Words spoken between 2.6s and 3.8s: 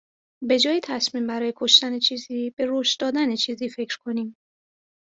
رشد دادن چیزی